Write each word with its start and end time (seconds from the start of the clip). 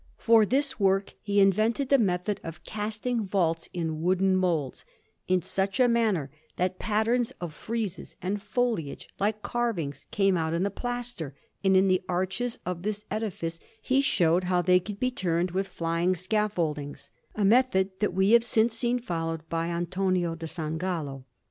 For 0.17 0.47
this 0.47 0.79
work 0.79 1.13
he 1.21 1.39
invented 1.39 1.89
the 1.89 1.99
method 1.99 2.39
of 2.43 2.63
casting 2.63 3.21
vaults 3.23 3.69
in 3.71 4.01
wooden 4.01 4.35
moulds, 4.35 4.83
in 5.27 5.43
such 5.43 5.79
a 5.79 5.87
manner 5.87 6.31
that 6.55 6.79
patterns 6.79 7.29
of 7.39 7.53
friezes 7.53 8.15
and 8.19 8.41
foliage, 8.41 9.07
like 9.19 9.43
carvings, 9.43 10.07
come 10.11 10.37
out 10.37 10.55
in 10.55 10.63
the 10.63 10.71
plaster; 10.71 11.35
and 11.63 11.77
in 11.77 11.87
the 11.87 12.01
arches 12.09 12.57
of 12.65 12.81
this 12.81 13.05
edifice 13.11 13.59
he 13.79 14.01
showed 14.01 14.45
how 14.45 14.63
they 14.63 14.79
could 14.79 14.99
be 14.99 15.11
turned 15.11 15.51
with 15.51 15.67
flying 15.67 16.15
scaffoldings, 16.15 17.11
a 17.35 17.45
method 17.45 17.91
that 17.99 18.15
we 18.15 18.31
have 18.31 18.43
since 18.43 18.75
seen 18.75 18.97
followed 18.97 19.47
by 19.49 19.67
Antonio 19.67 20.33
da 20.33 20.47
San 20.47 20.79
Gallo. 20.79 21.25